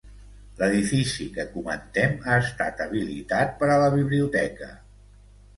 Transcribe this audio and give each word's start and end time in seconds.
L'edifici 0.61 1.27
que 1.35 1.45
comentem 1.57 2.17
ha 2.31 2.39
estat 2.45 2.81
habilitat 2.87 3.55
per 3.61 3.71
a 3.75 3.79
la 3.87 3.93
biblioteca. 4.01 4.73